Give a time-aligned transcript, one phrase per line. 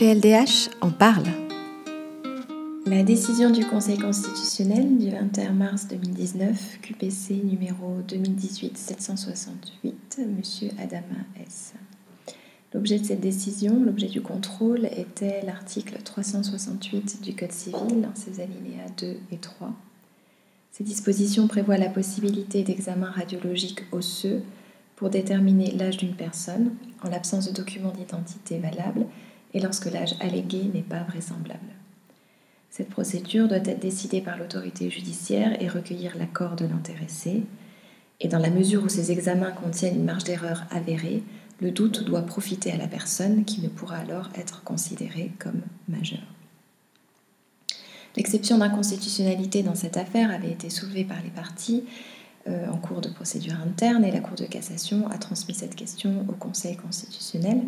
[0.00, 1.26] PLDH en parle.
[2.86, 10.40] La décision du Conseil constitutionnel du 21 mars 2019, QPC numéro 2018-768, M.
[10.78, 11.74] Adama S.
[12.72, 18.40] L'objet de cette décision, l'objet du contrôle, était l'article 368 du Code civil, en ses
[18.40, 19.70] alinéas 2 et 3.
[20.72, 24.40] Ces dispositions prévoient la possibilité d'examen radiologique osseux
[24.96, 26.70] pour déterminer l'âge d'une personne
[27.02, 29.04] en l'absence de documents d'identité valables
[29.54, 31.60] et lorsque l'âge allégué n'est pas vraisemblable.
[32.70, 37.42] Cette procédure doit être décidée par l'autorité judiciaire et recueillir l'accord de l'intéressé.
[38.20, 41.22] Et dans la mesure où ces examens contiennent une marge d'erreur avérée,
[41.60, 46.18] le doute doit profiter à la personne qui ne pourra alors être considérée comme majeure.
[48.16, 51.84] L'exception d'inconstitutionnalité dans cette affaire avait été soulevée par les parties
[52.48, 56.24] euh, en cours de procédure interne et la Cour de cassation a transmis cette question
[56.28, 57.60] au Conseil constitutionnel.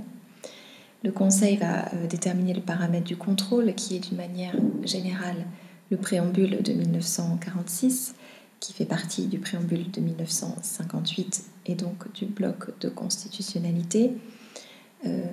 [1.05, 5.47] Le Conseil va euh, déterminer le paramètre du contrôle, qui est d'une manière générale
[5.91, 8.15] le préambule de 1946,
[8.61, 14.13] qui fait partie du préambule de 1958 et donc du bloc de constitutionnalité.
[15.05, 15.25] Euh,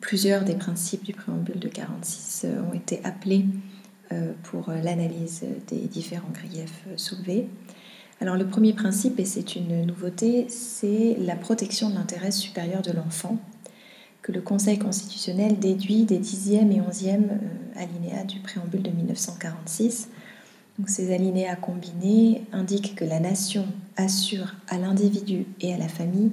[0.00, 3.46] plusieurs des principes du préambule de 46 euh, ont été appelés
[4.44, 7.48] pour l'analyse des différents griefs soulevés.
[8.20, 12.92] Alors le premier principe, et c'est une nouveauté, c'est la protection de l'intérêt supérieur de
[12.92, 13.40] l'enfant
[14.26, 20.08] que le Conseil constitutionnel déduit des 10e et 11e euh, alinéas du préambule de 1946.
[20.78, 23.64] Donc, ces alinéas combinés indiquent que la nation
[23.96, 26.32] assure à l'individu et à la famille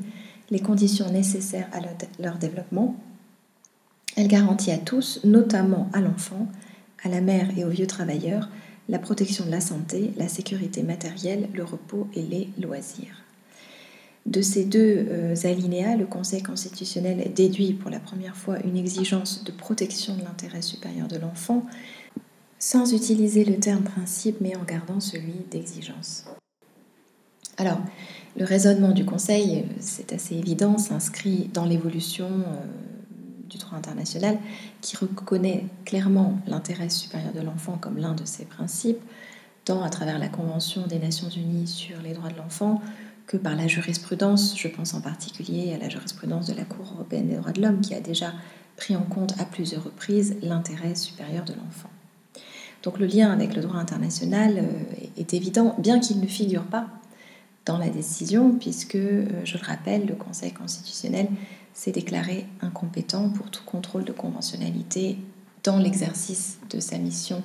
[0.50, 1.82] les conditions nécessaires à
[2.20, 2.96] leur développement.
[4.16, 6.48] Elle garantit à tous, notamment à l'enfant,
[7.04, 8.50] à la mère et aux vieux travailleurs,
[8.90, 13.23] la protection de la santé, la sécurité matérielle, le repos et les loisirs.
[14.26, 19.44] De ces deux euh, alinéas, le Conseil constitutionnel déduit pour la première fois une exigence
[19.44, 21.66] de protection de l'intérêt supérieur de l'enfant,
[22.58, 26.26] sans utiliser le terme principe, mais en gardant celui d'exigence.
[27.58, 27.82] Alors,
[28.38, 32.66] le raisonnement du Conseil, c'est assez évident, s'inscrit dans l'évolution euh,
[33.50, 34.38] du droit international
[34.82, 39.02] qui reconnaît clairement l'intérêt supérieur de l'enfant comme l'un de ses principes,
[39.66, 42.82] tant à travers la Convention des Nations Unies sur les droits de l'enfant
[43.28, 44.58] que par la jurisprudence.
[44.58, 47.82] Je pense en particulier à la jurisprudence de la Cour européenne des droits de l'homme
[47.82, 48.34] qui a déjà
[48.78, 51.90] pris en compte à plusieurs reprises l'intérêt supérieur de l'enfant.
[52.82, 56.88] Donc le lien avec le droit international euh, est évident, bien qu'il ne figure pas
[57.66, 61.28] dans la décision, puisque, euh, je le rappelle, le Conseil constitutionnel
[61.74, 65.18] s'est déclaré incompétent pour tout contrôle de conventionnalité
[65.64, 67.42] dans l'exercice de sa mission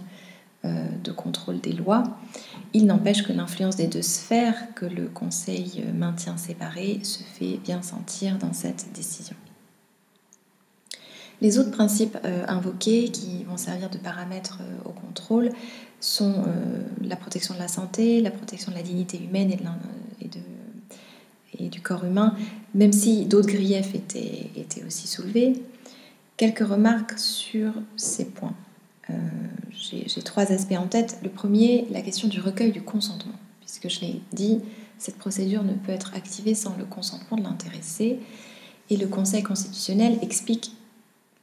[0.64, 2.02] de contrôle des lois.
[2.74, 7.80] Il n'empêche que l'influence des deux sphères que le Conseil maintient séparées se fait bien
[7.80, 9.36] sentir dans cette décision.
[11.40, 15.50] Les autres principes euh, invoqués qui vont servir de paramètres euh, au contrôle
[16.00, 16.44] sont
[17.02, 19.58] la protection de la santé, la protection de la dignité humaine et,
[21.68, 22.36] du corps humain,
[22.72, 25.60] même si d'autres griefs étaient aussi soulevés.
[26.36, 28.54] Quelques remarques sur ces points.
[29.10, 29.14] Euh,
[29.72, 31.18] j'ai trois aspects en tête.
[31.22, 33.34] Le premier, la question du recueil du consentement.
[33.60, 34.60] Puisque je l'ai dit,
[34.98, 38.18] cette procédure ne peut être activée sans le consentement de l'intéressé.
[38.90, 40.72] Et le Conseil constitutionnel explique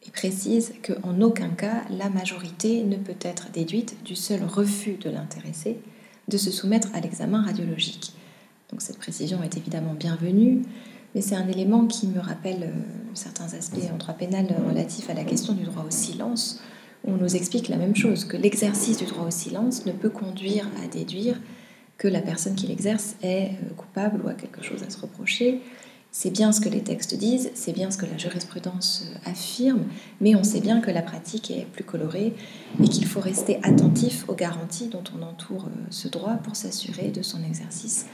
[0.06, 5.10] et précise qu'en aucun cas la majorité ne peut être déduite du seul refus de
[5.10, 5.80] l'intéressé
[6.28, 8.14] de se soumettre à l'examen radiologique.
[8.72, 10.64] Donc cette précision est évidemment bienvenue,
[11.14, 12.82] mais c'est un élément qui me rappelle euh,
[13.14, 16.60] certains aspects en droit pénal relatifs à la question du droit au silence,
[17.08, 20.68] on nous explique la même chose, que l'exercice du droit au silence ne peut conduire
[20.84, 21.40] à déduire
[21.98, 25.62] que la personne qui l'exerce est euh, coupable ou a quelque chose à se reprocher.
[26.12, 29.84] C'est bien ce que les textes disent, c'est bien ce que la jurisprudence euh, affirme,
[30.22, 32.34] mais on sait bien que la pratique est plus colorée
[32.82, 37.10] et qu'il faut rester attentif aux garanties dont on entoure euh, ce droit pour s'assurer
[37.10, 38.08] de son exercice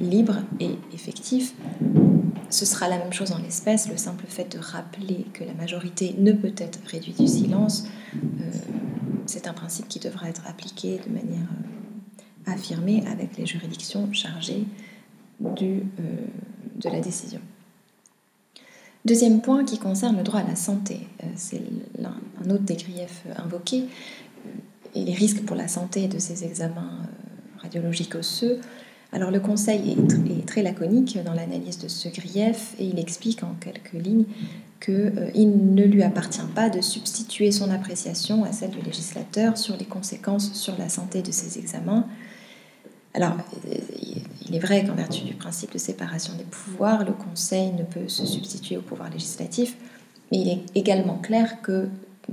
[0.00, 1.54] libre et effectif.
[2.52, 6.14] Ce sera la même chose en l'espèce, le simple fait de rappeler que la majorité
[6.18, 7.84] ne peut être réduite du silence,
[8.14, 8.18] euh,
[9.24, 14.64] c'est un principe qui devra être appliqué de manière euh, affirmée avec les juridictions chargées
[15.42, 17.40] euh, de la décision.
[19.06, 21.62] Deuxième point qui concerne le droit à la santé, c'est
[22.04, 23.86] un autre des griefs invoqués,
[24.94, 26.98] et les risques pour la santé de ces examens
[27.62, 28.60] radiologiques osseux
[29.12, 33.54] alors le Conseil est, très laconique dans l'analyse de ce grief et il explique en
[33.60, 34.24] quelques lignes
[34.80, 39.76] qu'il euh, ne lui appartient pas de substituer son appréciation à celle du législateur sur
[39.76, 42.06] les conséquences sur la santé de ces examens.
[43.12, 43.36] Alors,
[43.68, 43.74] euh,
[44.48, 48.08] il est vrai qu'en vertu du principe de séparation des pouvoirs, le Conseil ne peut
[48.08, 49.76] se substituer au pouvoir législatif,
[50.30, 51.88] mais il est également clair que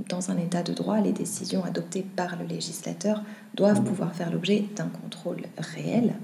[0.08, 3.22] dans un état de droit, les décisions adoptées par le législateur
[3.54, 6.14] doivent pouvoir faire l'objet d'un contrôle réel.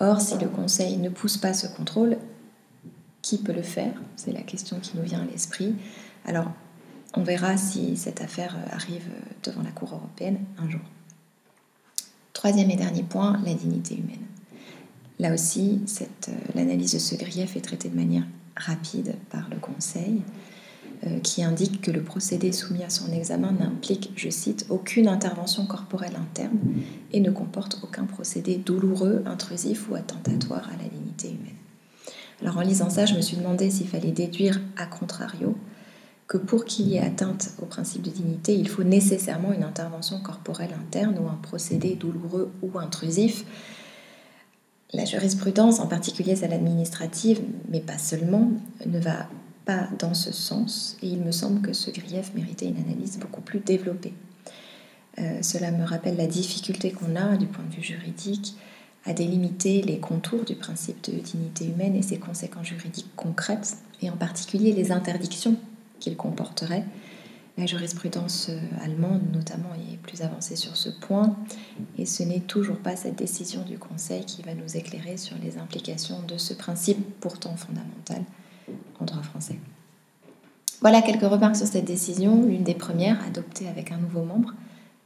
[0.00, 2.18] Or, si le Conseil ne pousse pas ce contrôle,
[3.22, 3.94] qui peut le faire?
[4.16, 5.74] C'est la question qui nous vient à l'esprit.
[6.24, 6.50] Alors,
[7.14, 9.08] on verra si cette affaire arrive
[9.42, 10.80] devant la Cour européenne un jour.
[12.32, 14.26] Troisième et dernier point, la dignité humaine.
[15.18, 18.24] Là aussi, euh, l'analyse de ce grief est traitée de manière
[18.56, 20.47] rapide par le Conseil, euh,
[21.22, 26.16] qui indique que le procédé soumis à son examen n'implique, je cite, aucune intervention corporelle
[26.16, 26.58] interne
[27.12, 31.56] et ne comporte aucun procédé douloureux, intrusif ou attentatoire à la dignité humaine.
[32.40, 35.56] Alors en lisant ça, je me suis demandé s'il fallait déduire à contrario
[36.28, 40.20] que pour qu'il y ait atteinte au principe de dignité, il faut nécessairement une intervention
[40.20, 43.44] corporelle interne ou un procédé douloureux ou intrusif.
[44.92, 47.40] La jurisprudence, en particulier celle administrative,
[47.70, 48.52] mais pas seulement,
[48.86, 49.26] ne va
[49.68, 53.42] pas dans ce sens et il me semble que ce grief méritait une analyse beaucoup
[53.42, 54.14] plus développée.
[55.18, 58.56] Euh, cela me rappelle la difficulté qu'on a du point de vue juridique
[59.04, 64.08] à délimiter les contours du principe de dignité humaine et ses conséquences juridiques concrètes, et
[64.08, 65.56] en particulier les interdictions
[66.00, 66.84] qu'il comporterait.
[67.58, 71.36] La jurisprudence euh, allemande, notamment, est plus avancée sur ce point,
[71.98, 75.58] et ce n'est toujours pas cette décision du Conseil qui va nous éclairer sur les
[75.58, 78.37] implications de ce principe pourtant fondamental en
[79.22, 79.58] français.
[80.80, 84.54] Voilà quelques remarques sur cette décision, l'une des premières adoptée avec un nouveau membre,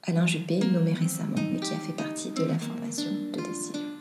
[0.04, 3.91] Alain Juppé, nommé récemment, mais qui a fait partie de la formation de décision.